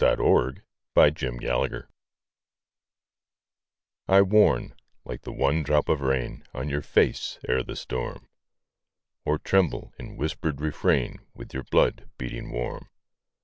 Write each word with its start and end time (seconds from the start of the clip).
THE 0.01 0.15
VOICE 0.15 0.61
OF 0.97 1.15
THE 1.39 1.45
VOID 1.45 1.83
I 4.07 4.23
warn, 4.23 4.73
like 5.05 5.21
the 5.21 5.31
one 5.31 5.61
drop 5.61 5.87
of 5.89 6.01
rain 6.01 6.43
On 6.55 6.67
your 6.69 6.81
face, 6.81 7.37
ere 7.47 7.61
the 7.61 7.75
storm; 7.75 8.27
Or 9.25 9.37
tremble 9.37 9.93
in 9.99 10.17
whispered 10.17 10.59
refrain 10.59 11.19
With 11.35 11.53
your 11.53 11.65
blood, 11.65 12.09
beating 12.17 12.51
warm. 12.51 12.89